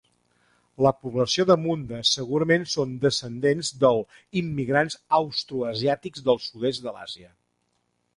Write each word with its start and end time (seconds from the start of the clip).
La 0.83 0.91
població 0.99 1.43
de 1.49 1.57
Munda 1.65 1.99
segurament 2.11 2.65
són 2.71 2.95
descendents 3.03 3.69
del 3.83 4.01
immigrants 4.41 4.97
austroasiàtics 5.19 6.25
del 6.31 6.41
sud-est 6.47 6.87
de 6.87 6.95
l'Àsia. 6.97 7.31